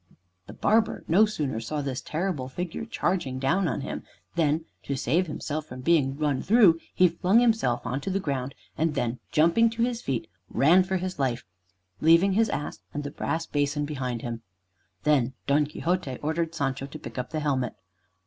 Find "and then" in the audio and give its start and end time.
8.75-9.19